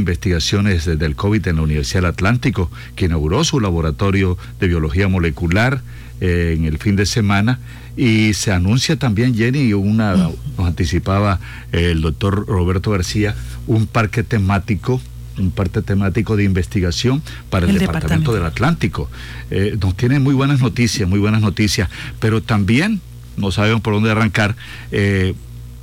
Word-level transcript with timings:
investigaciones 0.00 0.84
del 0.84 1.14
COVID 1.14 1.46
en 1.46 1.56
la 1.56 1.62
Universidad 1.62 2.00
del 2.00 2.10
Atlántico, 2.10 2.70
que 2.96 3.06
inauguró 3.06 3.44
su 3.44 3.60
laboratorio 3.60 4.36
de 4.58 4.68
biología 4.68 5.08
molecular 5.08 5.80
eh, 6.20 6.54
en 6.56 6.64
el 6.64 6.78
fin 6.78 6.96
de 6.96 7.06
semana. 7.06 7.60
Y 7.96 8.34
se 8.34 8.52
anuncia 8.52 8.96
también, 8.96 9.34
Jenny, 9.34 9.72
una, 9.72 10.14
nos 10.14 10.66
anticipaba 10.66 11.38
el 11.72 12.00
doctor 12.00 12.46
Roberto 12.46 12.90
García, 12.90 13.34
un 13.66 13.86
parque 13.86 14.22
temático 14.22 15.00
un 15.38 15.52
parque 15.52 15.80
temático 15.80 16.36
de 16.36 16.44
investigación 16.44 17.22
para 17.48 17.66
el, 17.66 17.78
Departamento, 17.78 18.34
del 18.34 18.44
Atlántico. 18.44 19.08
Eh, 19.50 19.78
nos 19.80 19.96
tiene 19.96 20.18
muy 20.18 20.34
buenas 20.34 20.60
noticias, 20.60 21.08
muy 21.08 21.18
buenas 21.18 21.40
noticias, 21.40 21.88
pero 22.18 22.42
también 22.42 23.00
no 23.36 23.50
sabemos 23.50 23.80
por 23.80 23.94
dónde 23.94 24.10
arrancar. 24.10 24.54
Eh, 24.92 25.34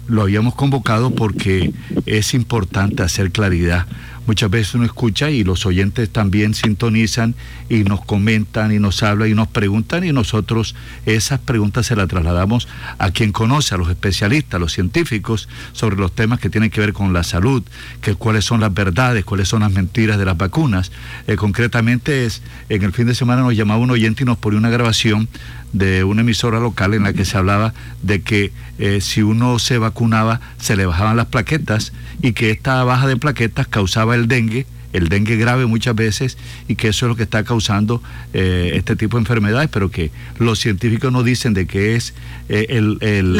lo 0.07 0.23
habíamos 0.23 0.55
convocado 0.55 1.11
porque 1.11 1.71
es 2.05 2.33
importante 2.33 3.03
hacer 3.03 3.31
claridad 3.31 3.87
muchas 4.27 4.49
veces 4.49 4.75
uno 4.75 4.85
escucha 4.85 5.31
y 5.31 5.43
los 5.43 5.65
oyentes 5.65 6.09
también 6.09 6.53
sintonizan 6.53 7.33
y 7.69 7.85
nos 7.85 8.03
comentan 8.03 8.73
y 8.73 8.79
nos 8.79 9.01
hablan 9.01 9.31
y 9.31 9.33
nos 9.33 9.47
preguntan 9.47 10.03
y 10.03 10.11
nosotros 10.11 10.75
esas 11.05 11.39
preguntas 11.39 11.87
se 11.87 11.95
las 11.95 12.09
trasladamos 12.09 12.67
a 12.99 13.11
quien 13.11 13.31
conoce, 13.31 13.73
a 13.73 13.77
los 13.77 13.89
especialistas, 13.89 14.55
a 14.55 14.59
los 14.59 14.73
científicos 14.73 15.47
sobre 15.71 15.95
los 15.95 16.13
temas 16.13 16.39
que 16.39 16.49
tienen 16.49 16.69
que 16.69 16.81
ver 16.81 16.93
con 16.93 17.13
la 17.13 17.23
salud, 17.23 17.63
que 18.01 18.15
cuáles 18.15 18.45
son 18.45 18.59
las 18.59 18.73
verdades, 18.73 19.23
cuáles 19.23 19.47
son 19.47 19.61
las 19.61 19.71
mentiras 19.71 20.19
de 20.19 20.25
las 20.25 20.37
vacunas. 20.37 20.91
Eh, 21.27 21.37
concretamente 21.37 22.25
es, 22.25 22.41
en 22.69 22.83
el 22.83 22.91
fin 22.91 23.07
de 23.07 23.15
semana 23.15 23.41
nos 23.41 23.55
llamaba 23.55 23.79
un 23.79 23.91
oyente 23.91 24.23
y 24.23 24.25
nos 24.25 24.37
ponía 24.37 24.59
una 24.59 24.69
grabación 24.69 25.29
de 25.73 26.03
una 26.03 26.21
emisora 26.21 26.59
local 26.59 26.93
en 26.93 27.03
la 27.03 27.13
que 27.13 27.25
se 27.25 27.37
hablaba 27.37 27.73
de 28.01 28.21
que 28.21 28.51
eh, 28.79 29.01
si 29.01 29.21
uno 29.21 29.59
se 29.59 29.77
vacunaba 29.77 30.39
se 30.59 30.75
le 30.75 30.85
bajaban 30.85 31.17
las 31.17 31.27
plaquetas 31.27 31.93
y 32.21 32.33
que 32.33 32.51
esta 32.51 32.83
baja 32.83 33.07
de 33.07 33.17
plaquetas 33.17 33.67
causaba 33.67 34.15
el 34.15 34.27
dengue, 34.27 34.65
el 34.93 35.09
dengue 35.09 35.35
grave 35.35 35.65
muchas 35.65 35.95
veces 35.95 36.37
y 36.67 36.75
que 36.75 36.89
eso 36.89 37.05
es 37.05 37.09
lo 37.09 37.15
que 37.15 37.23
está 37.23 37.43
causando 37.43 38.01
eh, 38.33 38.71
este 38.75 38.95
tipo 38.95 39.17
de 39.17 39.21
enfermedades, 39.21 39.69
pero 39.71 39.91
que 39.91 40.11
los 40.39 40.59
científicos 40.59 41.11
no 41.11 41.23
dicen 41.23 41.53
de 41.53 41.67
que 41.67 41.95
es 41.95 42.13
eh, 42.49 42.67
el, 42.69 42.97
el, 43.01 43.37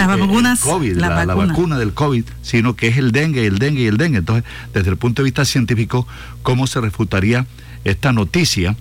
COVID, 0.62 0.98
la, 0.98 1.26
la, 1.26 1.36
vacuna 1.36 1.78
del 1.80 1.94
COVID, 1.94 2.26
sino 2.42 2.76
que 2.76 2.88
es 2.88 2.98
el 2.98 3.12
dengue, 3.12 3.46
el 3.48 3.60
dengue 3.60 3.84
y 3.84 3.88
el 3.88 3.98
dengue. 3.98 4.20
Entonces, 4.20 4.44
desde 4.74 4.90
el 4.90 4.98
punto 4.98 5.22
de 5.22 5.26
vista 5.26 5.46
científico, 5.46 6.08
¿cómo 6.44 6.68
se 6.68 6.82
refutaría 6.82 7.46
esta 7.84 8.12
noticia? 8.12 8.76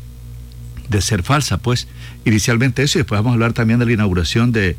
De 0.89 1.01
ser 1.01 1.23
falsa, 1.23 1.59
pues 1.59 1.89
inicialmente 2.25 2.83
eso 2.83 2.99
y 2.99 3.01
después 3.01 3.19
vamos 3.19 3.33
a 3.33 3.35
hablar 3.35 3.53
también 3.53 3.79
de 3.79 3.87
la 3.87 3.93
inauguración 3.93 4.53
de, 4.53 4.77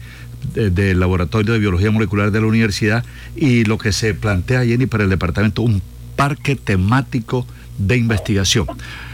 del 0.53 0.99
Laboratorio 0.99 1.53
de 1.53 1.59
Biología 1.59 1.91
Molecular 1.91 2.31
de 2.31 2.41
la 2.41 2.47
Universidad 2.47 3.03
y 3.35 3.65
lo 3.65 3.77
que 3.77 3.91
se 3.91 4.13
plantea, 4.13 4.65
Jenny, 4.65 4.85
para 4.85 5.03
el 5.03 5.09
departamento, 5.09 5.61
un 5.61 5.81
parque 6.15 6.55
temático 6.55 7.45
de 7.77 7.97
investigación. 7.97 8.67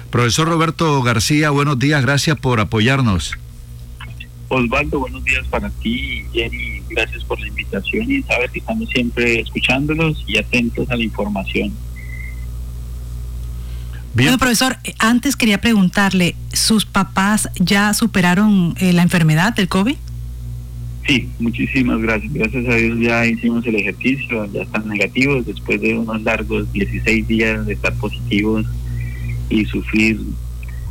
Profesor 0.10 0.48
Roberto 0.48 1.02
García, 1.02 1.50
buenos 1.50 1.80
días, 1.80 2.02
gracias 2.02 2.38
por 2.38 2.60
apoyarnos. 2.60 3.36
Osvaldo, 4.48 5.00
buenos 5.00 5.24
días 5.24 5.46
para 5.48 5.70
ti, 5.70 6.24
Jenny, 6.32 6.82
gracias 6.90 7.24
por 7.24 7.40
la 7.40 7.48
invitación 7.48 8.12
y 8.12 8.22
sabes 8.24 8.52
que 8.52 8.60
estamos 8.60 8.88
siempre 8.90 9.40
escuchándolos 9.40 10.24
y 10.28 10.38
atentos 10.38 10.90
a 10.92 10.96
la 10.96 11.04
información. 11.04 11.74
Bueno, 14.16 14.38
profesor, 14.38 14.78
antes 15.00 15.36
quería 15.36 15.60
preguntarle, 15.60 16.36
¿sus 16.54 16.86
papás 16.86 17.50
ya 17.60 17.92
superaron 17.96 18.76
eh, 18.80 18.94
la 18.94 19.02
enfermedad 19.02 19.56
del 19.56 19.68
COVID? 19.68 19.96
Sí, 21.08 21.30
muchísimas 21.40 22.00
gracias. 22.00 22.32
Gracias 22.32 22.68
a 22.68 22.76
Dios 22.76 23.00
ya 23.00 23.26
hicimos 23.26 23.66
el 23.66 23.76
ejercicio, 23.76 24.46
ya 24.54 24.62
están 24.62 24.88
negativos 24.88 25.48
después 25.48 25.82
de 25.82 25.98
unos 25.98 26.22
largos 26.22 26.72
16 26.74 27.28
días 27.28 27.66
de 27.66 27.74
estar 27.74 27.92
positivos 27.96 28.68
y 29.50 29.66
sufrir 29.66 30.22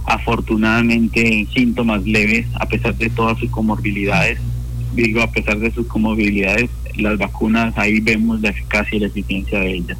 afortunadamente 0.05 1.47
síntomas 1.55 2.03
leves 2.05 2.47
a 2.59 2.67
pesar 2.67 2.97
de 2.97 3.09
todas 3.09 3.39
sus 3.39 3.51
comorbilidades. 3.51 4.41
Digo, 4.95 5.23
a 5.23 5.30
pesar 5.30 5.58
de 5.61 5.70
sus 5.70 5.86
comorbilidades, 5.86 6.70
las 6.96 7.17
vacunas 7.19 7.73
ahí 7.79 8.01
vemos 8.01 8.41
la 8.41 8.48
eficacia 8.48 8.96
y 8.96 9.01
la 9.01 9.07
eficiencia 9.07 9.61
de 9.61 9.75
ellas 9.75 9.98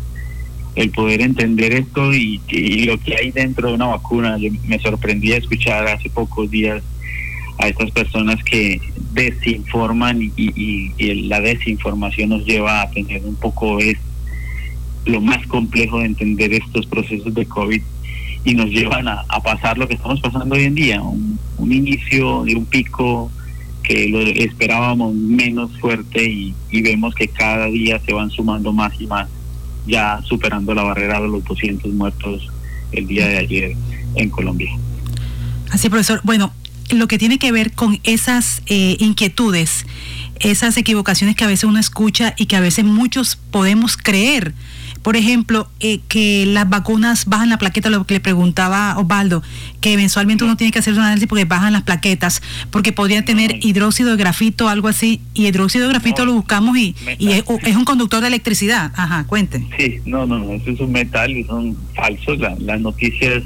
el 0.75 0.91
poder 0.91 1.21
entender 1.21 1.75
esto 1.75 2.13
y, 2.15 2.41
lo 2.87 2.99
que 2.99 3.17
hay 3.17 3.31
dentro 3.31 3.69
de 3.69 3.75
una 3.75 3.87
vacuna. 3.87 4.39
me 4.67 4.79
sorprendí 4.79 5.33
escuchar 5.33 5.87
hace 5.87 6.09
pocos 6.11 6.51
días 6.51 6.83
a 7.59 7.69
estas 7.69 7.91
personas 7.91 8.43
que 8.43 8.81
desinforman 9.13 10.33
y, 10.37 11.25
la 11.29 11.41
desinformación 11.41 12.31
nos 12.31 12.45
lleva 12.45 12.83
a 12.83 12.91
tener 12.91 13.25
un 13.25 13.37
poco 13.37 13.79
es 13.79 13.97
lo 15.05 15.21
más 15.21 15.47
complejo 15.49 15.99
de 15.99 16.07
entender 16.07 16.53
estos 16.55 16.87
procesos 16.87 17.35
de 17.35 17.45
COVID 17.45 17.83
y 18.45 18.55
nos 18.55 18.71
llevan 18.71 19.09
a, 19.09 19.25
pasar 19.45 19.79
lo 19.79 19.87
que 19.87 19.95
estamos 19.95 20.21
pasando 20.21 20.55
hoy 20.55 20.65
en 20.65 20.75
día, 20.75 21.03
un, 21.03 21.39
inicio 21.59 22.45
de 22.45 22.57
un 22.57 22.67
pico 22.67 23.31
que 23.83 24.09
lo 24.09 24.21
esperábamos 24.21 25.15
menos 25.15 25.71
fuerte 25.79 26.25
y 26.25 26.83
vemos 26.83 27.15
que 27.15 27.29
cada 27.29 27.67
día 27.67 28.01
se 28.01 28.13
van 28.13 28.31
sumando 28.31 28.73
más 28.73 28.93
y 29.01 29.07
más 29.07 29.29
ya 29.87 30.21
superando 30.23 30.75
la 30.75 30.83
barrera 30.83 31.21
de 31.21 31.29
los 31.29 31.45
200 31.45 31.93
muertos 31.93 32.49
el 32.93 33.07
día 33.07 33.27
de 33.27 33.39
ayer 33.39 33.77
en 34.15 34.31
Colombia. 34.31 34.71
Así, 35.71 35.89
profesor. 35.89 36.21
Bueno, 36.25 36.53
lo 36.91 37.09
que 37.09 37.19
tiene 37.19 37.39
que 37.39 37.53
ver 37.53 37.73
con 37.73 38.01
esas 38.05 38.63
eh, 38.67 38.97
inquietudes, 39.01 39.87
esas 40.41 40.77
equivocaciones 40.77 41.37
que 41.37 41.45
a 41.45 41.47
veces 41.47 41.65
uno 41.65 41.79
escucha 41.79 42.35
y 42.37 42.47
que 42.47 42.57
a 42.57 42.61
veces 42.61 42.85
muchos 42.85 43.37
podemos 43.37 43.97
creer 43.97 44.55
por 45.03 45.17
ejemplo, 45.17 45.69
eh, 45.81 46.01
que 46.09 46.47
las 46.47 46.69
vacunas 46.69 47.27
bajan 47.27 47.51
la 47.51 47.59
plaqueta, 47.59 47.91
lo 47.91 48.05
que 48.07 48.15
le 48.15 48.21
preguntaba 48.21 48.97
Osvaldo, 48.99 49.43
que 49.81 49.93
eventualmente 49.93 50.45
uno 50.45 50.57
tiene 50.57 50.73
que 50.73 50.79
hacer 50.79 50.95
un 50.95 51.01
análisis 51.01 51.29
porque 51.29 51.45
bajan 51.45 51.73
las 51.73 51.83
plaquetas, 51.83 52.43
porque 52.71 52.93
podría 52.93 53.25
tener 53.25 53.65
hidróxido 53.65 54.11
de 54.11 54.17
grafito 54.17 54.67
o 54.67 54.69
algo 54.69 54.89
así, 54.89 55.21
y 55.35 55.47
hidróxido 55.47 55.87
de 55.87 55.93
grafito 55.93 56.25
lo 56.25 56.35
buscamos 56.35 56.77
y, 56.79 56.95
es, 57.19 57.45
un 57.77 57.85
conductor 57.85 58.21
de 58.21 58.29
electricidad. 58.29 58.93
Ajá, 58.95 59.25
cuente. 59.27 59.67
Sí, 59.77 60.01
no, 60.07 60.27
no, 60.27 60.39
no, 60.39 60.53
eso 60.53 60.71
es 60.71 60.81
un 60.81 60.93
metal 60.93 61.31
y 61.31 61.45
son 61.45 61.77
falsos. 61.95 62.39
las 62.39 62.81
noticias 62.81 63.43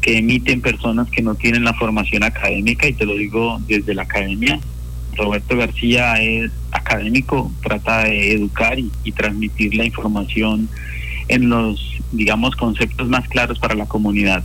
que 0.00 0.18
emiten 0.18 0.60
personas 0.60 1.08
que 1.10 1.22
no 1.22 1.34
tienen 1.34 1.64
la 1.64 1.72
formación 1.74 2.22
académica, 2.22 2.86
y 2.86 2.92
te 2.92 3.06
lo 3.06 3.16
digo 3.16 3.60
desde 3.66 3.94
la 3.94 4.02
academia, 4.02 4.60
Roberto 5.16 5.56
García 5.56 6.20
es 6.22 6.50
académico, 6.72 7.50
trata 7.62 8.04
de 8.04 8.32
educar 8.32 8.78
y, 8.78 8.90
transmitir 9.12 9.74
la 9.74 9.84
información 9.84 10.68
en 11.28 11.48
los, 11.48 11.98
digamos, 12.12 12.56
conceptos 12.56 13.08
más 13.08 13.28
claros 13.28 13.58
para 13.58 13.74
la 13.74 13.86
comunidad. 13.86 14.42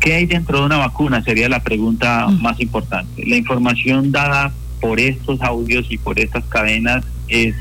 ¿Qué 0.00 0.14
hay 0.14 0.26
dentro 0.26 0.60
de 0.60 0.66
una 0.66 0.78
vacuna? 0.78 1.22
Sería 1.22 1.48
la 1.48 1.62
pregunta 1.62 2.28
mm. 2.28 2.42
más 2.42 2.60
importante. 2.60 3.26
La 3.26 3.36
información 3.36 4.12
dada 4.12 4.52
por 4.80 5.00
estos 5.00 5.40
audios 5.42 5.86
y 5.90 5.98
por 5.98 6.18
estas 6.18 6.44
cadenas 6.44 7.04
es, 7.28 7.54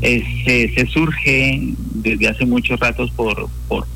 se, 0.00 0.86
surge 0.86 1.74
desde 1.94 2.28
hace 2.28 2.46
muchos 2.46 2.78
ratos 2.78 3.10
por, 3.10 3.48
por, 3.66 3.86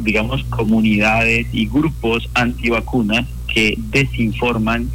digamos, 0.00 0.42
comunidades 0.44 1.46
y 1.52 1.66
grupos 1.66 2.28
antivacunas 2.34 3.26
que 3.52 3.74
desinforman 3.90 4.90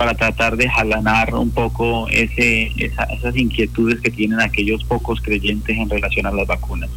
para 0.00 0.14
tratar 0.14 0.56
de 0.56 0.66
jalanar 0.66 1.34
un 1.34 1.50
poco 1.50 2.08
ese, 2.08 2.72
esas 2.78 3.36
inquietudes 3.36 4.00
que 4.00 4.10
tienen 4.10 4.40
aquellos 4.40 4.82
pocos 4.82 5.20
creyentes 5.20 5.76
en 5.76 5.90
relación 5.90 6.24
a 6.24 6.30
las 6.30 6.46
vacunas. 6.46 6.88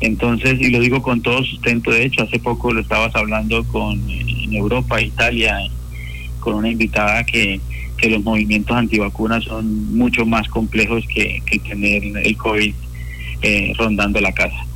Entonces, 0.00 0.60
y 0.60 0.68
lo 0.68 0.78
digo 0.80 1.00
con 1.00 1.22
todo 1.22 1.42
sustento, 1.42 1.90
de 1.90 2.04
hecho, 2.04 2.24
hace 2.24 2.38
poco 2.38 2.70
lo 2.74 2.82
estabas 2.82 3.16
hablando 3.16 3.64
con 3.64 3.98
en 4.10 4.52
Europa, 4.52 5.00
Italia, 5.00 5.56
con 6.40 6.56
una 6.56 6.68
invitada 6.68 7.24
que, 7.24 7.62
que 7.96 8.10
los 8.10 8.22
movimientos 8.22 8.76
antivacunas 8.76 9.44
son 9.44 9.96
mucho 9.96 10.26
más 10.26 10.46
complejos 10.48 11.06
que, 11.06 11.40
que 11.46 11.58
tener 11.60 12.02
el 12.04 12.36
COVID 12.36 12.74
eh, 13.40 13.72
rondando 13.78 14.20
la 14.20 14.32
casa. 14.32 14.66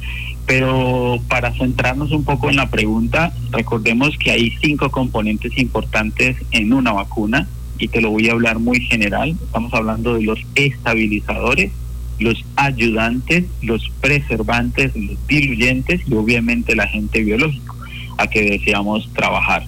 Pero 0.47 1.21
para 1.29 1.53
centrarnos 1.53 2.11
un 2.11 2.25
poco 2.25 2.51
en 2.51 2.57
la 2.57 2.69
pregunta, 2.69 3.33
recordemos 3.51 4.17
que 4.19 4.33
hay 4.33 4.53
cinco 4.61 4.91
componentes 4.91 5.57
importantes 5.57 6.37
en 6.51 6.73
una 6.73 6.93
vacuna 6.93 7.49
y 7.79 7.89
te 7.89 8.01
lo 8.01 8.11
voy 8.11 8.29
a 8.29 8.33
hablar 8.33 8.59
muy 8.59 8.81
general. 8.81 9.37
Estamos 9.43 9.73
hablando 9.75 10.15
de 10.15 10.23
los 10.23 10.41
estabilizadores, 10.55 11.73
los 12.19 12.45
ayudantes, 12.57 13.45
los 13.63 13.91
preservantes, 14.01 14.95
los 14.97 15.17
diluyentes 15.27 16.01
y 16.07 16.15
obviamente 16.15 16.73
el 16.73 16.81
agente 16.81 17.23
biológico 17.23 17.77
a 18.19 18.27
que 18.27 18.43
deseamos 18.43 19.11
trabajar. 19.15 19.65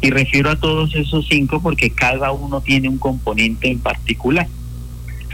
Y 0.00 0.10
refiero 0.10 0.50
a 0.50 0.56
todos 0.56 0.94
esos 0.94 1.26
cinco 1.28 1.62
porque 1.62 1.90
cada 1.90 2.32
uno 2.32 2.60
tiene 2.60 2.88
un 2.88 2.98
componente 2.98 3.70
en 3.70 3.78
particular. 3.78 4.48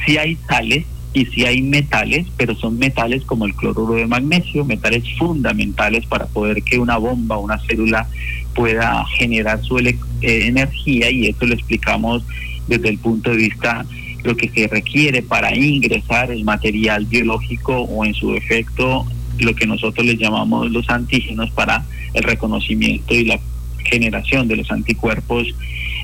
Si 0.07 0.17
hay 0.17 0.37
sales, 0.49 0.85
y 1.13 1.27
si 1.27 1.45
hay 1.45 1.61
metales, 1.63 2.27
pero 2.37 2.55
son 2.55 2.79
metales 2.79 3.25
como 3.25 3.47
el 3.47 3.55
cloruro 3.55 3.95
de 3.95 4.07
magnesio, 4.07 4.65
metales 4.65 5.05
fundamentales 5.19 6.07
para 6.07 6.27
poder 6.27 6.63
que 6.63 6.79
una 6.79 6.99
bomba, 6.99 7.39
una 7.39 7.59
célula 7.59 8.09
pueda 8.55 9.05
generar 9.19 9.63
su 9.63 9.79
eh, 9.79 9.97
energía 10.21 11.11
y 11.11 11.27
eso 11.27 11.47
lo 11.47 11.55
explicamos 11.55 12.25
desde 12.69 12.89
el 12.89 12.99
punto 12.99 13.31
de 13.31 13.37
vista 13.37 13.85
lo 14.23 14.37
que 14.37 14.51
se 14.51 14.69
requiere 14.69 15.23
para 15.23 15.57
ingresar 15.57 16.31
el 16.31 16.45
material 16.45 17.07
biológico 17.07 17.75
o 17.75 18.05
en 18.05 18.15
su 18.15 18.35
efecto 18.35 19.07
lo 19.39 19.55
que 19.55 19.67
nosotros 19.67 20.07
les 20.07 20.19
llamamos 20.19 20.71
los 20.71 20.89
antígenos 20.91 21.51
para 21.53 21.85
el 22.13 22.23
reconocimiento 22.23 23.15
y 23.15 23.25
la 23.25 23.41
generación 23.85 24.47
de 24.47 24.57
los 24.57 24.71
anticuerpos 24.71 25.49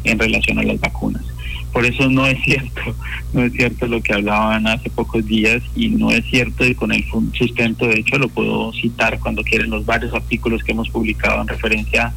en 0.04 0.18
relación 0.18 0.58
a 0.58 0.62
las 0.62 0.80
vacunas. 0.80 1.22
Por 1.76 1.84
eso 1.84 2.08
no 2.08 2.26
es 2.26 2.42
cierto, 2.42 2.80
no 3.34 3.42
es 3.42 3.52
cierto 3.52 3.86
lo 3.86 4.00
que 4.00 4.14
hablaban 4.14 4.66
hace 4.66 4.88
pocos 4.88 5.26
días 5.26 5.62
y 5.76 5.88
no 5.88 6.10
es 6.10 6.24
cierto 6.24 6.64
y 6.64 6.74
con 6.74 6.90
el 6.90 7.04
sustento, 7.34 7.86
de 7.86 7.98
hecho 7.98 8.16
lo 8.16 8.30
puedo 8.30 8.72
citar 8.72 9.18
cuando 9.20 9.42
quieren 9.42 9.68
los 9.68 9.84
varios 9.84 10.14
artículos 10.14 10.64
que 10.64 10.72
hemos 10.72 10.88
publicado 10.88 11.42
en 11.42 11.48
referencia 11.48 12.14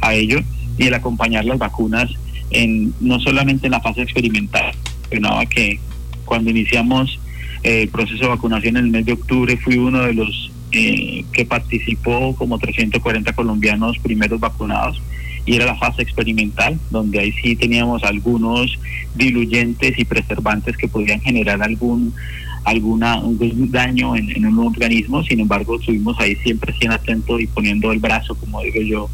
a 0.00 0.14
ello 0.14 0.40
y 0.78 0.86
el 0.86 0.94
acompañar 0.94 1.44
las 1.44 1.58
vacunas 1.58 2.10
en 2.52 2.94
no 3.00 3.20
solamente 3.20 3.66
en 3.66 3.72
la 3.72 3.82
fase 3.82 4.00
experimental, 4.00 4.72
sino 5.10 5.38
que 5.50 5.78
cuando 6.24 6.48
iniciamos 6.48 7.20
eh, 7.64 7.82
el 7.82 7.90
proceso 7.90 8.22
de 8.22 8.28
vacunación 8.28 8.78
en 8.78 8.86
el 8.86 8.90
mes 8.92 9.04
de 9.04 9.12
octubre 9.12 9.58
fui 9.58 9.76
uno 9.76 10.04
de 10.04 10.14
los 10.14 10.50
eh, 10.70 11.26
que 11.34 11.44
participó 11.44 12.34
como 12.34 12.58
340 12.58 13.34
colombianos 13.34 13.98
primeros 13.98 14.40
vacunados 14.40 15.02
y 15.44 15.56
era 15.56 15.66
la 15.66 15.76
fase 15.76 16.02
experimental, 16.02 16.78
donde 16.90 17.18
ahí 17.18 17.32
sí 17.32 17.56
teníamos 17.56 18.04
algunos 18.04 18.78
diluyentes 19.14 19.98
y 19.98 20.04
preservantes 20.04 20.76
que 20.76 20.88
podían 20.88 21.20
generar 21.20 21.62
algún 21.62 22.14
alguna 22.64 23.18
un 23.18 23.72
daño 23.72 24.14
en, 24.14 24.46
un 24.46 24.58
organismo, 24.66 25.24
sin 25.24 25.40
embargo 25.40 25.80
estuvimos 25.80 26.18
ahí 26.20 26.36
siempre 26.36 26.72
siendo 26.78 26.94
atentos 26.94 27.40
y 27.40 27.48
poniendo 27.48 27.90
el 27.90 27.98
brazo, 27.98 28.36
como 28.36 28.62
digo 28.62 28.80
yo, 28.82 29.10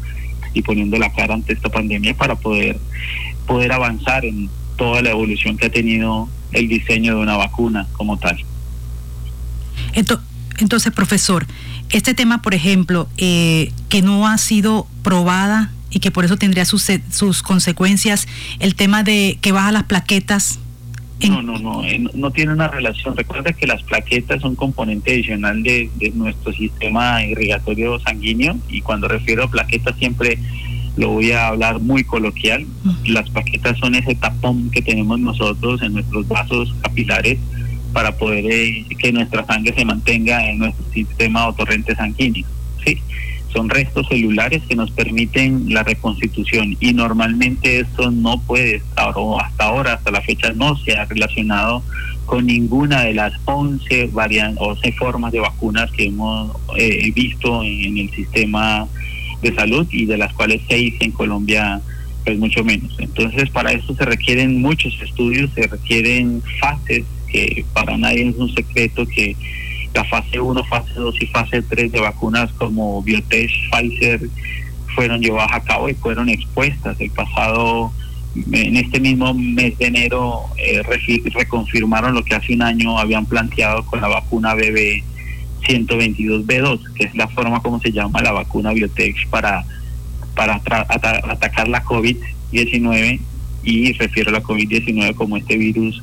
y 0.53 0.61
poniendo 0.61 0.97
la 0.97 1.11
cara 1.11 1.33
ante 1.33 1.53
esta 1.53 1.69
pandemia 1.69 2.15
para 2.15 2.35
poder, 2.35 2.77
poder 3.47 3.71
avanzar 3.71 4.23
en 4.23 4.49
toda 4.77 5.01
la 5.01 5.09
evolución 5.09 5.57
que 5.57 5.65
ha 5.65 5.71
tenido 5.71 6.29
el 6.51 6.67
diseño 6.67 7.15
de 7.15 7.21
una 7.21 7.37
vacuna 7.37 7.87
como 7.93 8.17
tal. 8.17 8.37
Entonces, 10.59 10.93
profesor, 10.93 11.47
este 11.89 12.13
tema, 12.13 12.41
por 12.41 12.53
ejemplo, 12.53 13.07
eh, 13.17 13.71
que 13.89 14.01
no 14.01 14.27
ha 14.27 14.37
sido 14.37 14.87
probada 15.01 15.71
y 15.89 15.99
que 15.99 16.11
por 16.11 16.25
eso 16.25 16.37
tendría 16.37 16.65
sus, 16.65 16.87
sus 17.11 17.41
consecuencias, 17.41 18.27
el 18.59 18.75
tema 18.75 19.03
de 19.03 19.37
que 19.41 19.51
baja 19.51 19.71
las 19.71 19.83
plaquetas. 19.83 20.59
No, 21.27 21.41
no, 21.41 21.59
no, 21.59 21.83
eh, 21.83 21.99
no 22.13 22.31
tiene 22.31 22.53
una 22.53 22.69
relación. 22.69 23.17
Recuerda 23.17 23.51
que 23.51 23.67
las 23.67 23.83
plaquetas 23.83 24.41
son 24.41 24.55
componente 24.55 25.11
adicional 25.11 25.63
de, 25.63 25.89
de 25.97 26.11
nuestro 26.11 26.53
sistema 26.53 27.23
irrigatorio 27.25 27.99
sanguíneo 27.99 28.57
y 28.69 28.81
cuando 28.81 29.09
refiero 29.09 29.43
a 29.43 29.51
plaquetas 29.51 29.97
siempre 29.97 30.39
lo 30.95 31.09
voy 31.09 31.31
a 31.31 31.47
hablar 31.47 31.79
muy 31.79 32.03
coloquial. 32.03 32.65
Las 33.05 33.29
plaquetas 33.29 33.77
son 33.79 33.95
ese 33.95 34.15
tapón 34.15 34.69
que 34.69 34.81
tenemos 34.81 35.19
nosotros 35.19 35.81
en 35.81 35.93
nuestros 35.93 36.27
vasos 36.27 36.73
capilares 36.81 37.39
para 37.93 38.15
poder 38.17 38.45
eh, 38.49 38.85
que 38.97 39.11
nuestra 39.11 39.45
sangre 39.45 39.73
se 39.75 39.85
mantenga 39.85 40.45
en 40.49 40.59
nuestro 40.59 40.85
sistema 40.93 41.47
o 41.47 41.53
torrente 41.53 41.95
sanguíneo. 41.95 42.45
¿sí? 42.85 42.97
Son 43.53 43.69
restos 43.69 44.07
celulares 44.07 44.61
que 44.67 44.75
nos 44.75 44.91
permiten 44.91 45.73
la 45.73 45.83
reconstitución 45.83 46.77
y 46.79 46.93
normalmente 46.93 47.79
esto 47.79 48.11
no 48.11 48.39
puede 48.41 48.75
estar, 48.75 49.13
o 49.15 49.39
hasta 49.39 49.65
ahora, 49.65 49.93
hasta 49.93 50.11
la 50.11 50.21
fecha, 50.21 50.53
no 50.53 50.77
se 50.77 50.95
ha 50.95 51.05
relacionado 51.05 51.83
con 52.29 52.45
ninguna 52.45 53.05
de 53.05 53.15
las 53.15 53.33
11 53.45 54.11
variantes, 54.13 54.59
11 54.61 54.91
formas 54.91 55.31
de 55.31 55.39
vacunas 55.39 55.89
que 55.91 56.05
hemos 56.05 56.55
eh, 56.77 57.11
visto 57.11 57.63
en, 57.63 57.97
el 57.97 58.11
sistema 58.11 58.87
de 59.41 59.55
salud 59.55 59.87
y 59.91 60.05
de 60.05 60.17
las 60.17 60.31
cuales 60.33 60.61
seis 60.69 60.93
en 60.99 61.11
Colombia 61.11 61.81
pues 62.23 62.37
mucho 62.37 62.63
menos. 62.63 62.95
Entonces 62.99 63.49
para 63.49 63.71
esto 63.71 63.95
se 63.95 64.05
requieren 64.05 64.61
muchos 64.61 64.95
estudios, 65.01 65.49
se 65.55 65.65
requieren 65.65 66.43
fases 66.59 67.03
que 67.31 67.65
para 67.73 67.97
nadie 67.97 68.29
es 68.29 68.35
un 68.35 68.53
secreto 68.53 69.07
que 69.07 69.35
la 69.93 70.03
fase 70.05 70.39
1, 70.39 70.63
fase 70.65 70.93
2 70.93 71.21
y 71.21 71.25
fase 71.27 71.61
3 71.61 71.91
de 71.91 71.99
vacunas 71.99 72.51
como 72.53 73.01
Biotech, 73.01 73.51
Pfizer 73.71 74.21
fueron 74.95 75.21
llevadas 75.21 75.51
a 75.53 75.63
cabo 75.63 75.89
y 75.89 75.93
fueron 75.93 76.29
expuestas. 76.29 76.99
El 76.99 77.11
pasado, 77.11 77.91
en 78.35 78.77
este 78.77 78.99
mismo 78.99 79.33
mes 79.33 79.77
de 79.77 79.87
enero, 79.87 80.43
eh, 80.57 80.81
reconfirmaron 81.33 82.13
lo 82.13 82.23
que 82.23 82.35
hace 82.35 82.53
un 82.53 82.61
año 82.61 82.97
habían 82.97 83.25
planteado 83.25 83.85
con 83.85 84.01
la 84.01 84.07
vacuna 84.07 84.55
BB 84.55 85.03
122B2, 85.67 86.93
que 86.93 87.05
es 87.05 87.15
la 87.15 87.27
forma 87.27 87.61
como 87.61 87.79
se 87.79 87.91
llama 87.91 88.21
la 88.21 88.31
vacuna 88.31 88.71
Biotech 88.71 89.27
para, 89.29 89.65
para 90.35 90.55
atacar 90.55 91.67
la 91.67 91.83
COVID-19 91.83 93.19
y 93.63 93.93
refiero 93.93 94.29
a 94.29 94.33
la 94.33 94.43
COVID-19 94.43 95.13
como 95.15 95.37
este 95.37 95.57
virus 95.57 96.01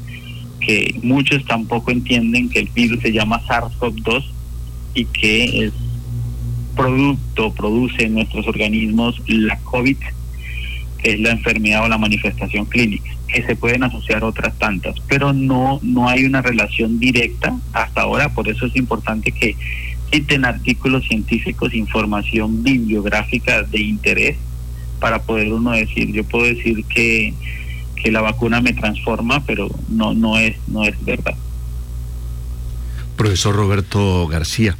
que 0.60 0.98
muchos 1.02 1.44
tampoco 1.44 1.90
entienden 1.90 2.48
que 2.48 2.60
el 2.60 2.68
virus 2.68 3.00
se 3.00 3.12
llama 3.12 3.42
SARS-CoV-2 3.46 4.24
y 4.94 5.04
que 5.06 5.66
es 5.66 5.72
producto, 6.76 7.52
produce 7.52 8.04
en 8.04 8.14
nuestros 8.14 8.46
organismos 8.46 9.20
la 9.26 9.58
COVID, 9.60 9.96
que 10.98 11.12
es 11.12 11.20
la 11.20 11.30
enfermedad 11.30 11.84
o 11.84 11.88
la 11.88 11.98
manifestación 11.98 12.66
clínica, 12.66 13.10
que 13.28 13.42
se 13.42 13.56
pueden 13.56 13.82
asociar 13.82 14.24
otras 14.24 14.58
tantas, 14.58 14.94
pero 15.08 15.32
no, 15.32 15.80
no 15.82 16.08
hay 16.08 16.24
una 16.24 16.42
relación 16.42 16.98
directa 16.98 17.58
hasta 17.72 18.02
ahora, 18.02 18.28
por 18.28 18.48
eso 18.48 18.66
es 18.66 18.76
importante 18.76 19.32
que 19.32 19.56
citen 20.12 20.44
artículos 20.44 21.06
científicos, 21.06 21.74
información 21.74 22.62
bibliográfica 22.62 23.62
de 23.62 23.80
interés 23.80 24.36
para 25.00 25.22
poder 25.22 25.52
uno 25.52 25.72
decir, 25.72 26.12
yo 26.12 26.24
puedo 26.24 26.44
decir 26.44 26.84
que 26.84 27.34
que 27.96 28.10
la 28.12 28.20
vacuna 28.20 28.60
me 28.60 28.72
transforma, 28.72 29.44
pero 29.44 29.68
no, 29.88 30.14
no, 30.14 30.38
es, 30.38 30.56
no 30.68 30.84
es 30.84 31.04
verdad. 31.04 31.34
Profesor 33.16 33.56
Roberto 33.56 34.26
García, 34.28 34.76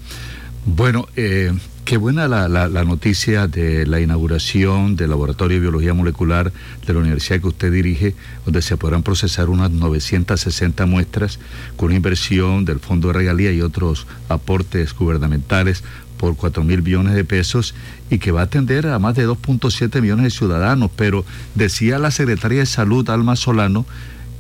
bueno, 0.67 1.07
eh, 1.17 1.53
qué 1.87 1.97
buena 1.97 2.27
la, 2.27 2.49
la, 2.49 2.85
noticia 2.85 3.47
de 3.47 3.87
la 3.87 4.01
inauguración 4.01 4.97
del 4.97 5.11
Laboratorio 5.11 5.57
de 5.57 5.61
Biología 5.61 5.95
Molecular 5.95 6.53
de 6.85 6.93
la 6.93 6.99
universidad 6.99 7.41
que 7.41 7.47
usted 7.47 7.73
dirige, 7.73 8.17
donde 8.45 8.61
se 8.61 8.77
podrán 8.77 9.05
procesar 9.05 9.49
unas 9.49 9.71
960 9.71 10.85
muestras 10.87 11.39
con 11.77 11.93
inversión 11.93 12.65
del 12.65 12.81
Fondo 12.81 13.09
de 13.09 13.15
Regalía 13.15 13.53
y 13.53 13.63
otros 13.63 14.09
aportes 14.29 14.93
gubernamentales 14.93 15.85
por 16.17 16.37
4 16.37 16.65
mil 16.65 16.83
millones 16.83 17.15
de 17.15 17.25
pesos 17.25 17.75
y 18.11 18.19
que 18.19 18.31
va 18.31 18.41
a 18.41 18.45
atender 18.45 18.87
a 18.87 18.99
más 18.99 19.15
de 19.15 19.27
2.7 19.27 20.01
millones 20.01 20.25
de 20.25 20.31
ciudadanos. 20.31 20.91
Pero 20.97 21.25
decía 21.55 21.99
la 21.99 22.11
secretaria 22.11 22.61
de 22.61 22.67
Salud, 22.67 23.09
Alma 23.11 23.37
Solano, 23.37 23.87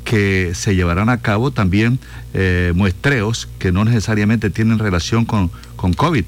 que 0.05 0.53
se 0.55 0.77
llevarán 0.77 1.09
a 1.09 1.21
cabo 1.21 1.51
también 1.51 1.99
eh, 2.33 2.73
muestreos 2.75 3.49
que 3.59 3.73
no 3.73 3.85
necesariamente 3.85 4.51
tienen 4.51 4.79
relación 4.79 5.25
con, 5.25 5.51
con 5.75 5.95
COVID. 5.95 6.25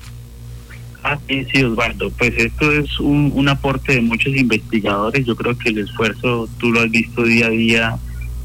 Ah, 1.05 1.17
sí, 1.29 1.46
sí, 1.52 1.62
Osvaldo. 1.62 2.11
Pues 2.11 2.32
esto 2.37 2.73
es 2.73 2.99
un, 2.99 3.31
un 3.35 3.49
aporte 3.49 3.95
de 3.95 4.00
muchos 4.00 4.35
investigadores. 4.35 5.25
Yo 5.25 5.37
creo 5.37 5.57
que 5.57 5.68
el 5.68 5.78
esfuerzo, 5.78 6.49
tú 6.59 6.73
lo 6.73 6.80
has 6.80 6.90
visto 6.90 7.23
día 7.23 7.47
a 7.47 7.50
día. 7.50 7.99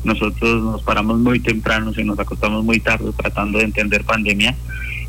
Nosotros 0.04 0.64
nos 0.64 0.84
paramos 0.84 1.20
muy 1.20 1.40
temprano 1.40 1.92
y 1.98 2.04
nos 2.04 2.20
acostamos 2.20 2.64
muy 2.64 2.80
tarde 2.80 3.12
tratando 3.18 3.58
de 3.58 3.66
entender 3.66 4.04
pandemia 4.04 4.56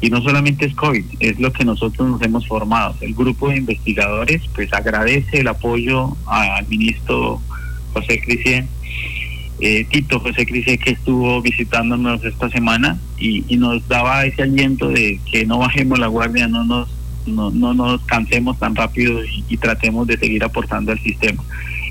y 0.01 0.11
no 0.11 0.21
solamente 0.23 0.67
es 0.67 0.75
COVID, 0.75 1.05
es 1.21 1.41
lo 1.41 1.53
que 1.53 1.65
nosotros 1.65 2.09
nos 2.09 2.23
hemos 2.23 2.47
formado. 2.47 2.95
El 3.01 3.15
grupo 3.15 3.49
de 3.49 3.59
investigadores 3.59 4.43
pues 4.55 4.73
agradece 4.73 5.41
el 5.41 5.49
apoyo 5.49 6.17
al 6.27 6.67
ministro 6.69 7.41
José 7.93 8.21
Crisé, 8.21 8.67
eh, 9.61 9.87
Tito 9.89 10.19
José 10.21 10.45
Crisé 10.45 10.79
que 10.79 10.91
estuvo 10.91 11.41
visitándonos 11.41 12.25
esta 12.25 12.51
semana 12.51 12.99
y, 13.19 13.43
nos 13.57 13.87
daba 13.89 14.27
ese 14.27 14.43
aliento 14.43 14.89
de 14.89 15.21
que 15.31 15.47
no 15.47 15.59
bajemos 15.59 15.99
la 15.99 16.09
guardia, 16.09 16.49
no 16.49 16.65
nos, 16.65 16.89
no, 17.27 17.51
nos 17.51 18.03
cansemos 18.03 18.59
tan 18.59 18.75
rápido 18.75 19.21
y, 19.49 19.57
tratemos 19.57 20.07
de 20.07 20.19
seguir 20.19 20.45
aportando 20.45 20.93
al 20.93 20.99
sistema. 21.01 21.43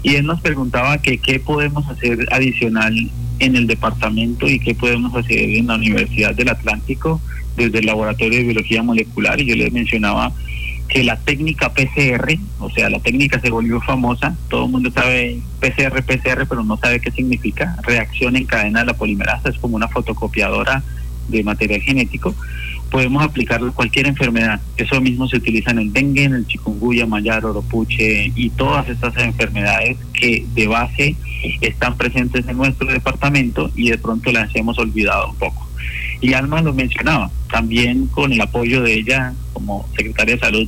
Y 0.03 0.15
él 0.15 0.25
nos 0.25 0.41
preguntaba 0.41 0.97
que 0.97 1.17
qué 1.17 1.39
podemos 1.39 1.87
hacer 1.89 2.27
adicional 2.31 3.09
en 3.39 3.55
el 3.55 3.65
departamento 3.65 4.47
y 4.47 4.59
qué 4.59 4.75
podemos 4.75 5.15
hacer 5.15 5.39
en 5.39 5.67
la 5.67 5.75
Universidad 5.75 6.35
del 6.35 6.49
Atlántico 6.49 7.21
desde 7.55 7.79
el 7.79 7.85
Laboratorio 7.85 8.39
de 8.39 8.45
Biología 8.45 8.83
Molecular 8.83 9.39
y 9.39 9.45
yo 9.45 9.55
les 9.55 9.71
mencionaba 9.71 10.31
que 10.87 11.03
la 11.03 11.17
técnica 11.17 11.73
PCR, 11.73 12.37
o 12.59 12.69
sea, 12.69 12.89
la 12.89 12.99
técnica 12.99 13.39
se 13.39 13.49
volvió 13.49 13.81
famosa, 13.81 14.35
todo 14.49 14.65
el 14.65 14.71
mundo 14.71 14.91
sabe 14.91 15.39
PCR, 15.59 16.03
PCR, 16.03 16.45
pero 16.47 16.63
no 16.63 16.77
sabe 16.77 16.99
qué 16.99 17.09
significa, 17.11 17.75
reacción 17.83 18.35
en 18.35 18.45
cadena 18.45 18.81
de 18.81 18.87
la 18.87 18.93
polimerasa, 18.93 19.49
es 19.49 19.57
como 19.57 19.75
una 19.75 19.87
fotocopiadora 19.87 20.83
de 21.29 21.43
material 21.43 21.81
genético, 21.81 22.35
podemos 22.93 23.23
aplicarlo 23.23 23.69
a 23.69 23.73
cualquier 23.73 24.05
enfermedad. 24.05 24.61
Eso 24.77 25.01
mismo 25.01 25.27
se 25.27 25.37
utiliza 25.37 25.71
en 25.71 25.79
el 25.79 25.91
dengue, 25.91 26.25
en 26.25 26.35
el 26.35 26.45
chikungunya, 26.45 27.07
mayar, 27.07 27.43
oropuche 27.43 28.31
y 28.35 28.51
todas 28.51 28.87
estas 28.87 29.17
enfermedades 29.17 29.97
que 30.13 30.45
de 30.53 30.67
base 30.67 31.15
están 31.61 31.97
presentes 31.97 32.47
en 32.47 32.55
nuestro 32.55 32.87
departamento 32.87 33.71
y 33.75 33.89
de 33.89 33.97
pronto 33.97 34.31
las 34.31 34.55
hemos 34.55 34.77
olvidado 34.77 35.31
un 35.31 35.35
poco. 35.37 35.62
Y 36.23 36.33
Alma 36.33 36.61
lo 36.61 36.73
mencionaba, 36.73 37.29
también 37.51 38.07
con 38.07 38.31
el 38.31 38.39
apoyo 38.39 38.81
de 38.81 38.93
ella 38.93 39.33
como 39.51 39.85
secretaria 39.93 40.35
de 40.35 40.39
salud, 40.39 40.67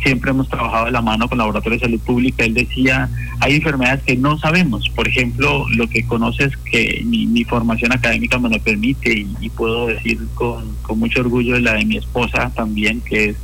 siempre 0.00 0.30
hemos 0.30 0.48
trabajado 0.48 0.84
de 0.84 0.92
la 0.92 1.02
mano 1.02 1.28
con 1.28 1.38
Laboratorio 1.38 1.76
de 1.76 1.86
Salud 1.86 2.00
Pública. 2.02 2.44
Él 2.44 2.54
decía, 2.54 3.10
hay 3.40 3.56
enfermedades 3.56 4.04
que 4.04 4.16
no 4.16 4.38
sabemos. 4.38 4.88
Por 4.90 5.08
ejemplo, 5.08 5.66
lo 5.70 5.88
que 5.88 6.06
conoces 6.06 6.56
que 6.70 7.02
mi, 7.04 7.42
formación 7.42 7.90
académica 7.90 8.38
me 8.38 8.48
lo 8.48 8.60
permite 8.60 9.26
y, 9.40 9.50
puedo 9.50 9.88
decir 9.88 10.20
con, 10.34 10.76
con, 10.82 11.00
mucho 11.00 11.18
orgullo 11.18 11.54
de 11.54 11.62
la 11.62 11.72
de 11.72 11.84
mi 11.84 11.96
esposa 11.96 12.52
también, 12.54 13.00
que 13.00 13.30
es 13.30 13.36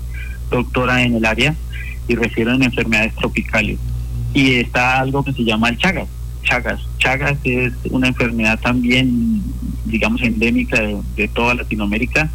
doctora 0.48 1.02
en 1.02 1.16
el 1.16 1.24
área 1.24 1.56
y 2.06 2.14
refiero 2.14 2.54
en 2.54 2.62
enfermedades 2.62 3.16
tropicales. 3.16 3.80
Y 4.32 4.54
está 4.54 5.00
algo 5.00 5.24
que 5.24 5.32
se 5.32 5.42
llama 5.42 5.70
el 5.70 5.78
Chagas. 5.78 6.06
Chagas. 6.42 6.80
Chagas 6.98 7.38
es 7.44 7.72
una 7.90 8.08
enfermedad 8.08 8.58
también, 8.60 9.42
digamos, 9.84 10.22
endémica 10.22 10.80
de 11.16 11.28
toda 11.28 11.54
Latinoamérica 11.54 12.30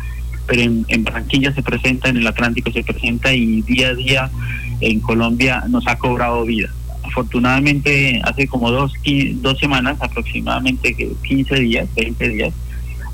pero 0.47 0.61
en, 0.61 0.85
en, 0.87 1.03
Barranquilla 1.03 1.53
se 1.53 1.61
presenta, 1.61 2.09
en 2.09 2.17
el 2.17 2.25
Atlántico 2.25 2.71
se 2.71 2.83
presenta 2.83 3.33
y 3.33 3.61
día 3.63 3.89
a 3.89 3.93
día 3.93 4.31
en 4.79 4.99
Colombia 5.01 5.63
nos 5.67 5.85
ha 5.87 5.97
cobrado 5.97 6.45
vida. 6.45 6.69
Afortunadamente, 7.03 8.21
hace 8.23 8.47
como 8.47 8.71
dos, 8.71 8.93
dos 9.35 9.59
semanas, 9.59 9.97
aproximadamente 9.99 10.95
15 11.27 11.55
días, 11.55 11.87
20 11.95 12.29
días, 12.29 12.53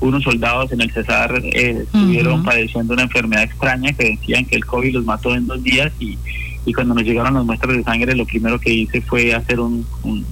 unos 0.00 0.22
soldados 0.22 0.72
en 0.72 0.80
el 0.80 0.90
Cesar 0.90 1.40
eh, 1.42 1.84
estuvieron 1.84 2.42
padeciendo 2.42 2.94
una 2.94 3.04
enfermedad 3.04 3.44
extraña 3.44 3.92
que 3.92 4.10
decían 4.10 4.44
que 4.44 4.56
el 4.56 4.64
COVID 4.64 4.94
los 4.94 5.04
mató 5.04 5.34
en 5.34 5.46
dos 5.46 5.62
días 5.62 5.92
y 5.98 6.18
y 6.66 6.72
cuando 6.72 6.94
nos 6.94 7.04
llegaron 7.04 7.34
las 7.34 7.44
muestras 7.44 7.76
de 7.76 7.82
sangre 7.82 8.14
lo 8.14 8.24
primero 8.24 8.58
que 8.58 8.72
hice 8.72 9.00
fue 9.02 9.34
hacer 9.34 9.60
un, 9.60 9.86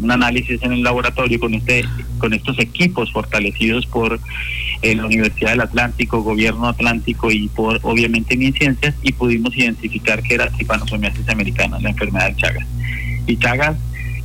análisis 0.09 0.63
en 0.63 0.73
el 0.73 0.83
laboratorio 0.83 1.39
con 1.39 1.55
este 1.55 1.85
con 2.19 2.33
estos 2.33 2.59
equipos 2.59 3.13
fortalecidos 3.13 3.87
por 3.87 4.19
eh, 4.83 4.95
la 4.95 5.07
Universidad 5.07 5.51
del 5.51 5.61
Atlántico, 5.61 6.23
Gobierno 6.23 6.69
Atlántico 6.69 7.31
y 7.31 7.49
por 7.49 7.79
obviamente 7.83 8.37
mi 8.37 8.53
ciencias 8.53 8.95
y 9.03 9.13
pudimos 9.13 9.57
identificar 9.57 10.23
que 10.23 10.35
era 10.35 10.51
tripanosomiasis 10.51 11.29
americana, 11.29 11.79
la 11.81 11.91
enfermedad 11.91 12.29
de 12.29 12.37
Chagas. 12.37 12.67
Y 13.27 13.37
Chagas 13.37 13.77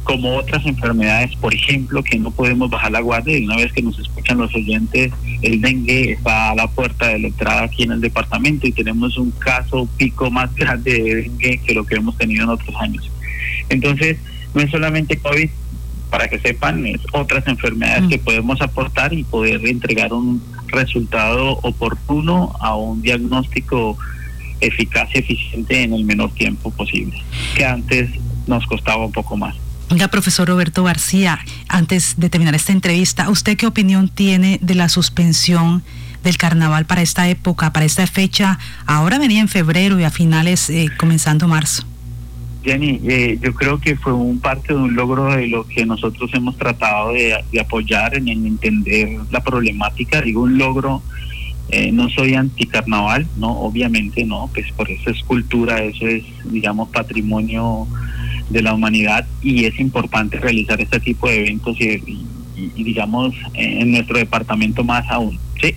como 0.08 0.38
otras 0.38 0.66
enfermedades, 0.66 1.36
por 1.36 1.54
ejemplo, 1.54 2.02
que 2.02 2.18
no 2.18 2.32
podemos 2.32 2.70
bajar 2.70 2.94
la 2.94 3.02
guardia 3.02 3.38
y 3.38 3.44
una 3.44 3.58
vez 3.58 3.74
que 3.74 3.82
nos 3.82 4.00
escuchan 4.00 4.38
los 4.38 4.56
oyentes, 4.56 5.12
el 5.42 5.60
dengue 5.60 6.14
está 6.14 6.52
a 6.52 6.56
la 6.56 6.66
puerta 6.68 7.10
de 7.10 7.20
la 7.20 7.28
entrada 7.28 7.64
aquí 7.64 7.84
en 7.84 7.92
el 7.92 8.00
departamento 8.00 8.66
y 8.66 8.72
tenemos 8.72 9.18
un 9.18 9.32
caso 9.32 9.86
pico 9.98 10.32
más 10.32 10.56
grande 10.56 10.94
de 10.94 11.16
dengue 11.16 11.58
que 11.58 11.74
lo 11.74 11.86
que 11.86 11.96
hemos 11.96 12.18
tenido 12.18 12.46
en 12.46 12.50
otros 12.52 12.74
años. 12.80 13.12
Entonces, 13.68 14.18
no 14.54 14.62
es 14.62 14.72
solamente 14.72 15.18
COVID, 15.18 15.50
para 16.10 16.30
que 16.30 16.40
sepan, 16.40 16.86
es 16.86 17.02
otras 17.12 17.46
enfermedades 17.46 18.04
mm. 18.04 18.08
que 18.08 18.20
podemos 18.20 18.62
aportar 18.62 19.12
y 19.12 19.26
poder 19.26 19.68
entregar 19.68 20.14
un 20.14 20.42
resultado 20.68 21.60
oportuno 21.64 22.54
a 22.62 22.78
un 22.78 23.02
diagnóstico 23.02 23.98
eficaz 24.62 25.10
y 25.14 25.18
eficiente 25.18 25.84
en 25.84 25.92
el 25.92 26.06
menor 26.06 26.32
tiempo 26.32 26.72
posible, 26.72 27.22
que 27.58 27.66
antes 27.66 28.10
nos 28.48 28.66
costaba 28.68 29.06
un 29.06 29.12
poco 29.12 29.36
más. 29.36 29.67
Oiga, 29.90 30.10
profesor 30.10 30.50
Roberto 30.50 30.84
García, 30.84 31.40
antes 31.70 32.16
de 32.18 32.30
terminar 32.30 32.54
esta 32.56 32.74
entrevista, 32.74 33.30
¿usted 33.30 33.56
qué 33.56 33.68
opinión 33.68 34.10
tiene 34.10 34.60
de 34.62 34.76
la 34.76 34.90
suspensión 34.90 35.82
del 36.26 36.36
carnaval 36.36 36.86
para 36.86 37.02
esta 37.02 37.30
época, 37.30 37.72
para 37.72 37.86
esta 37.86 38.06
fecha? 38.06 38.60
Ahora 38.86 39.18
venía 39.18 39.40
en 39.40 39.48
febrero 39.48 39.98
y 39.98 40.04
a 40.04 40.10
finales 40.10 40.70
eh, 40.70 40.90
comenzando 40.98 41.48
marzo. 41.48 41.86
Jenny, 42.66 43.00
eh, 43.08 43.40
yo 43.42 43.54
creo 43.54 43.80
que 43.80 43.96
fue 43.96 44.12
un 44.12 44.40
parte 44.40 44.74
de 44.74 44.80
un 44.80 44.94
logro 44.94 45.32
de 45.34 45.48
lo 45.48 45.66
que 45.66 45.86
nosotros 45.86 46.30
hemos 46.34 46.58
tratado 46.58 47.14
de, 47.14 47.34
apoyar 47.58 48.16
en, 48.16 48.28
entender 48.28 49.22
la 49.32 49.42
problemática. 49.42 50.22
Digo, 50.22 50.42
un 50.42 50.58
logro, 50.58 51.02
eh, 51.70 51.94
no 51.94 52.10
soy 52.10 52.34
anticarnaval, 52.34 53.26
no, 53.38 53.52
obviamente 53.62 54.26
no, 54.26 54.50
pues 54.54 54.70
por 54.74 54.92
eso 54.92 55.12
es 55.12 55.24
cultura, 55.24 55.82
eso 55.82 56.06
es, 56.08 56.26
digamos, 56.44 56.90
patrimonio 56.90 57.88
de 58.50 58.62
la 58.62 58.74
humanidad 58.74 59.26
y 59.48 59.64
es 59.64 59.80
importante 59.80 60.38
realizar 60.40 60.82
este 60.82 61.00
tipo 61.00 61.30
de 61.30 61.40
eventos 61.40 61.80
y, 61.80 62.26
digamos 62.76 63.34
en 63.54 63.92
nuestro 63.92 64.18
departamento 64.18 64.84
más 64.84 65.10
aún, 65.10 65.40
¿sí? 65.62 65.74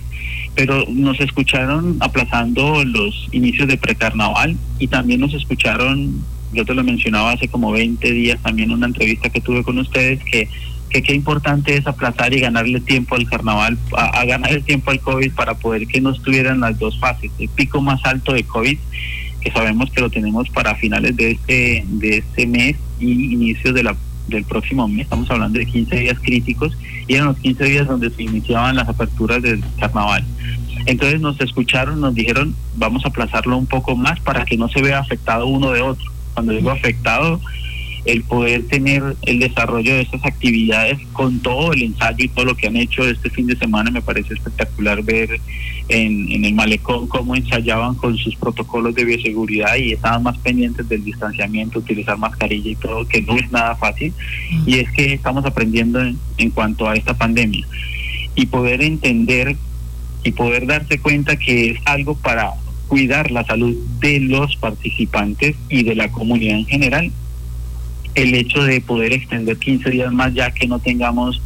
Pero 0.55 0.85
nos 0.89 1.19
escucharon 1.21 1.95
aplazando 2.01 2.83
los 2.83 3.29
inicios 3.31 3.69
de 3.69 3.77
precarnaval 3.77 4.57
y 4.77 4.87
también 4.87 5.21
nos 5.21 5.33
escucharon, 5.33 6.21
yo 6.51 6.65
te 6.65 6.73
lo 6.73 6.83
mencionaba 6.83 7.31
hace 7.31 7.47
como 7.47 7.71
20 7.71 8.11
días 8.11 8.41
también 8.41 8.71
una 8.71 8.87
entrevista 8.87 9.29
que 9.29 9.39
tuve 9.39 9.63
con 9.63 9.77
ustedes 9.77 10.21
que 10.23 10.49
que 10.89 11.01
qué 11.01 11.13
importante 11.13 11.77
es 11.77 11.87
aplazar 11.87 12.33
y 12.33 12.41
ganarle 12.41 12.81
tiempo 12.81 13.15
al 13.15 13.25
carnaval, 13.25 13.77
a, 13.95 14.25
ganar 14.25 14.51
el 14.51 14.61
tiempo 14.61 14.91
al 14.91 14.99
COVID 14.99 15.31
para 15.31 15.53
poder 15.53 15.87
que 15.87 16.01
no 16.01 16.09
estuvieran 16.09 16.59
las 16.59 16.77
dos 16.77 16.99
fases, 16.99 17.31
el 17.39 17.47
pico 17.47 17.81
más 17.81 18.03
alto 18.03 18.33
de 18.33 18.43
COVID 18.43 18.77
que 19.41 19.51
sabemos 19.51 19.91
que 19.91 20.01
lo 20.01 20.09
tenemos 20.09 20.49
para 20.49 20.75
finales 20.75 21.15
de 21.15 21.31
este, 21.31 21.83
de 21.87 22.17
este 22.17 22.47
mes 22.47 22.75
y 22.99 23.33
inicios 23.33 23.73
de 23.73 23.83
del 24.27 24.45
próximo 24.45 24.87
mes. 24.87 25.01
Estamos 25.01 25.29
hablando 25.29 25.59
de 25.59 25.65
15 25.65 25.95
días 25.95 26.17
críticos 26.19 26.77
y 27.07 27.15
eran 27.15 27.27
los 27.27 27.37
15 27.37 27.63
días 27.65 27.87
donde 27.87 28.09
se 28.09 28.23
iniciaban 28.23 28.75
las 28.75 28.87
aperturas 28.87 29.41
del 29.41 29.63
carnaval. 29.79 30.23
Entonces 30.85 31.19
nos 31.19 31.39
escucharon, 31.41 31.99
nos 31.99 32.15
dijeron, 32.15 32.55
vamos 32.75 33.03
a 33.05 33.09
aplazarlo 33.09 33.57
un 33.57 33.67
poco 33.67 33.95
más 33.95 34.19
para 34.21 34.45
que 34.45 34.57
no 34.57 34.69
se 34.69 34.81
vea 34.81 34.99
afectado 34.99 35.47
uno 35.47 35.71
de 35.71 35.81
otro. 35.81 36.05
Cuando 36.33 36.53
digo 36.53 36.71
afectado, 36.71 37.41
el 38.05 38.23
poder 38.23 38.67
tener 38.67 39.15
el 39.23 39.39
desarrollo 39.39 39.93
de 39.93 40.01
estas 40.01 40.25
actividades 40.25 40.99
con 41.13 41.39
todo 41.39 41.73
el 41.73 41.83
ensayo 41.83 42.25
y 42.25 42.29
todo 42.29 42.45
lo 42.45 42.55
que 42.55 42.67
han 42.67 42.75
hecho 42.75 43.07
este 43.07 43.29
fin 43.29 43.47
de 43.47 43.55
semana 43.55 43.91
me 43.91 44.01
parece 44.01 44.33
espectacular 44.33 45.03
ver 45.03 45.39
en, 45.89 46.45
el 46.45 46.53
malecón 46.53 47.07
cómo 47.07 47.35
ensayaban 47.35 47.95
con 47.95 48.17
sus 48.17 48.35
protocolos 48.35 48.95
de 48.95 49.05
bioseguridad 49.05 49.75
y 49.75 49.91
estaban 49.93 50.23
más 50.23 50.37
pendientes 50.39 50.87
del 50.87 51.03
distanciamiento, 51.03 51.79
utilizar 51.79 52.17
mascarilla 52.17 52.71
y 52.71 52.75
todo, 52.75 53.07
que 53.07 53.21
no 53.21 53.35
es 53.37 53.51
nada 53.51 53.75
fácil. 53.75 54.13
Y 54.65 54.79
es 54.79 54.91
que 54.91 55.13
estamos 55.13 55.45
aprendiendo 55.45 56.01
en, 56.01 56.17
en 56.37 56.49
cuanto 56.49 56.87
a 56.87 56.95
esta 56.95 57.13
pandemia. 57.13 57.67
Y 58.35 58.45
poder 58.45 58.81
entender 58.81 59.57
y 60.23 60.31
poder 60.31 60.65
darse 60.65 60.99
cuenta 60.99 61.35
que 61.35 61.71
es 61.71 61.79
algo 61.85 62.15
para 62.15 62.51
cuidar 62.87 63.31
la 63.31 63.43
salud 63.45 63.75
de 63.99 64.19
los 64.19 64.55
participantes 64.55 65.55
y 65.69 65.83
de 65.83 65.95
la 65.95 66.11
comunidad 66.11 66.57
en 66.57 66.65
general 66.65 67.11
el 68.15 68.35
hecho 68.35 68.63
de 68.63 68.81
poder 68.81 69.13
extender 69.13 69.57
15 69.57 69.89
días 69.89 70.11
más 70.11 70.33
ya 70.33 70.51
que 70.51 70.67
no 70.67 70.79
tengamos 70.79 71.41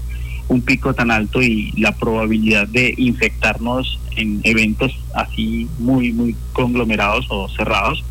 un 0.47 0.61
pico 0.61 0.93
tan 0.93 1.11
alto 1.11 1.41
y 1.41 1.71
la 1.77 1.91
probabilidad 1.93 2.67
de 2.67 2.93
infectarnos 2.97 3.99
en 4.15 4.41
eventos 4.43 4.97
así 5.15 5.67
muy, 5.79 6.11
muy 6.13 6.35
conglomerados 6.53 7.25
o 7.29 7.49
cerrados, 7.49 8.03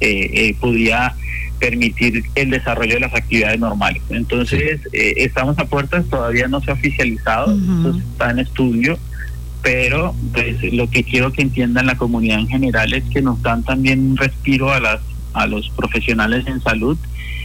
eh, 0.00 0.30
eh, 0.32 0.56
podría 0.60 1.14
permitir 1.58 2.24
el 2.34 2.50
desarrollo 2.50 2.94
de 2.94 3.00
las 3.00 3.14
actividades 3.14 3.58
normales. 3.58 4.02
Entonces, 4.10 4.80
eh, 4.92 5.14
estamos 5.16 5.58
a 5.58 5.64
puertas, 5.64 6.04
todavía 6.06 6.48
no 6.48 6.60
se 6.60 6.70
ha 6.70 6.74
oficializado, 6.74 7.56
está 8.12 8.30
en 8.30 8.40
estudio, 8.40 8.98
pero 9.62 10.14
pues, 10.34 10.62
lo 10.74 10.90
que 10.90 11.02
quiero 11.02 11.32
que 11.32 11.42
entiendan 11.42 11.86
la 11.86 11.96
comunidad 11.96 12.40
en 12.40 12.48
general 12.48 12.92
es 12.92 13.04
que 13.04 13.22
nos 13.22 13.40
dan 13.42 13.62
también 13.62 14.10
un 14.10 14.16
respiro 14.16 14.70
a, 14.70 14.80
las, 14.80 15.00
a 15.32 15.46
los 15.46 15.70
profesionales 15.70 16.46
en 16.46 16.60
salud 16.60 16.98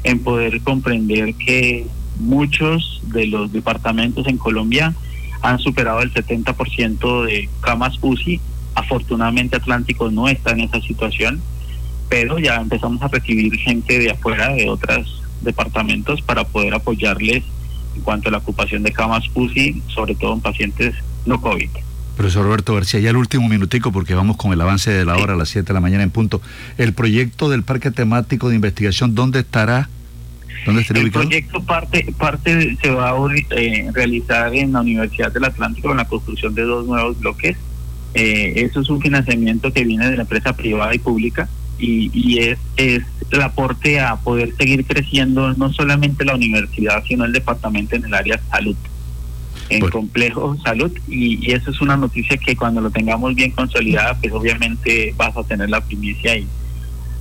en 0.03 0.19
poder 0.19 0.61
comprender 0.61 1.33
que 1.35 1.85
muchos 2.19 3.01
de 3.07 3.27
los 3.27 3.51
departamentos 3.51 4.27
en 4.27 4.37
Colombia 4.37 4.93
han 5.41 5.59
superado 5.59 6.01
el 6.01 6.13
70% 6.13 7.25
de 7.25 7.49
camas 7.61 7.97
UCI. 8.01 8.39
Afortunadamente 8.75 9.57
Atlántico 9.57 10.11
no 10.11 10.27
está 10.27 10.51
en 10.51 10.61
esa 10.61 10.81
situación, 10.81 11.41
pero 12.09 12.39
ya 12.39 12.55
empezamos 12.55 13.01
a 13.01 13.07
recibir 13.07 13.57
gente 13.57 13.99
de 13.99 14.11
afuera, 14.11 14.53
de 14.53 14.69
otros 14.69 15.23
departamentos, 15.41 16.21
para 16.21 16.43
poder 16.43 16.73
apoyarles 16.73 17.43
en 17.95 18.01
cuanto 18.01 18.29
a 18.29 18.31
la 18.31 18.37
ocupación 18.37 18.83
de 18.83 18.91
camas 18.91 19.25
UCI, 19.33 19.81
sobre 19.87 20.15
todo 20.15 20.33
en 20.33 20.41
pacientes 20.41 20.95
no 21.25 21.41
COVID. 21.41 21.69
Profesor 22.15 22.43
Roberto 22.43 22.75
García, 22.75 22.99
ya 22.99 23.09
el 23.09 23.17
último 23.17 23.47
minutico 23.47 23.91
porque 23.91 24.13
vamos 24.13 24.37
con 24.37 24.53
el 24.53 24.61
avance 24.61 24.91
de 24.91 25.05
la 25.05 25.17
hora 25.17 25.33
a 25.33 25.35
las 25.35 25.49
7 25.49 25.67
de 25.67 25.73
la 25.73 25.79
mañana 25.79 26.03
en 26.03 26.11
punto. 26.11 26.41
El 26.77 26.93
proyecto 26.93 27.49
del 27.49 27.63
parque 27.63 27.91
temático 27.91 28.49
de 28.49 28.55
investigación, 28.55 29.15
¿dónde 29.15 29.39
estará? 29.39 29.89
¿Dónde 30.65 30.85
el 30.89 31.11
proyecto 31.11 31.63
parte 31.63 32.13
parte 32.19 32.77
se 32.79 32.91
va 32.91 33.09
a 33.09 33.15
eh, 33.35 33.89
realizar 33.93 34.53
en 34.53 34.73
la 34.73 34.81
Universidad 34.81 35.31
del 35.31 35.45
Atlántico 35.45 35.89
en 35.89 35.97
la 35.97 36.05
construcción 36.05 36.53
de 36.53 36.61
dos 36.63 36.85
nuevos 36.85 37.19
bloques. 37.19 37.57
Eh, 38.13 38.53
eso 38.57 38.81
es 38.81 38.89
un 38.89 39.01
financiamiento 39.01 39.73
que 39.73 39.83
viene 39.83 40.09
de 40.09 40.17
la 40.17 40.23
empresa 40.23 40.53
privada 40.55 40.93
y 40.93 40.99
pública 40.99 41.49
y, 41.79 42.11
y 42.13 42.39
es, 42.39 42.59
es 42.75 43.03
el 43.31 43.41
aporte 43.41 43.99
a 43.99 44.17
poder 44.17 44.53
seguir 44.55 44.85
creciendo 44.85 45.53
no 45.53 45.73
solamente 45.73 46.25
la 46.25 46.35
universidad, 46.35 47.03
sino 47.07 47.25
el 47.25 47.31
departamento 47.31 47.95
en 47.95 48.05
el 48.05 48.13
área 48.13 48.39
salud 48.51 48.75
en 49.71 49.89
complejo 49.89 50.55
salud 50.63 50.91
y, 51.07 51.51
eso 51.51 51.71
es 51.71 51.81
una 51.81 51.97
noticia 51.97 52.37
que 52.37 52.55
cuando 52.55 52.81
lo 52.81 52.91
tengamos 52.91 53.35
bien 53.35 53.51
consolidada 53.51 54.17
pues 54.19 54.31
obviamente 54.33 55.13
vas 55.17 55.35
a 55.35 55.43
tener 55.43 55.69
la 55.69 55.81
primicia 55.81 56.37
y 56.37 56.47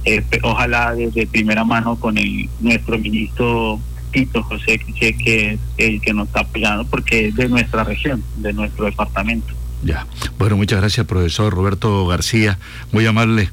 eh, 0.05 0.25
ojalá 0.43 0.95
desde 0.95 1.27
primera 1.27 1.65
mano 1.65 1.97
con 1.97 2.19
el 2.19 2.49
nuestro 2.61 2.99
ministro 2.99 3.81
Tito 4.11 4.43
José 4.43 4.79
que 4.79 5.53
es 5.53 5.61
el 5.79 6.01
que 6.01 6.13
nos 6.13 6.29
está 6.29 6.41
apoyando 6.41 6.85
porque 6.87 7.29
es 7.29 7.37
de 7.37 7.49
nuestra 7.49 7.85
región 7.85 8.23
de 8.37 8.53
nuestro 8.53 8.87
departamento. 8.87 9.55
Ya. 9.83 10.07
Bueno 10.39 10.57
muchas 10.57 10.81
gracias 10.81 11.07
profesor 11.07 11.53
Roberto 11.53 12.07
García. 12.07 12.59
Muy 12.93 13.07
amable. 13.07 13.51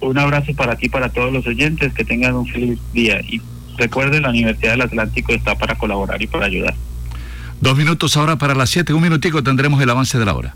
Un 0.00 0.16
abrazo 0.16 0.54
para 0.54 0.76
ti, 0.76 0.88
para 0.88 1.08
todos 1.08 1.32
los 1.32 1.46
oyentes, 1.46 1.92
que 1.92 2.04
tengan 2.04 2.34
un 2.34 2.46
feliz 2.46 2.78
día. 2.92 3.20
Y 3.20 3.40
recuerden, 3.76 4.22
la 4.22 4.30
Universidad 4.30 4.72
del 4.72 4.82
Atlántico 4.82 5.32
está 5.32 5.56
para 5.56 5.74
colaborar 5.76 6.22
y 6.22 6.26
para 6.26 6.46
ayudar. 6.46 6.74
Dos 7.60 7.76
minutos 7.76 8.16
ahora 8.16 8.36
para 8.36 8.54
las 8.54 8.70
siete, 8.70 8.92
un 8.92 9.02
minutico 9.02 9.42
tendremos 9.42 9.82
el 9.82 9.90
avance 9.90 10.18
de 10.18 10.24
la 10.24 10.34
hora. 10.34 10.54